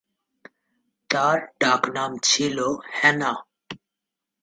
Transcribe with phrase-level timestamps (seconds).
[1.09, 2.57] তার ডাকনাম ছিল
[2.93, 3.31] হেনা।